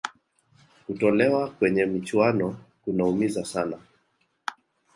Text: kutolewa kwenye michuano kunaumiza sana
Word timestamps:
kutolewa 0.85 1.49
kwenye 1.49 1.85
michuano 1.85 2.57
kunaumiza 2.83 3.45
sana 3.45 3.79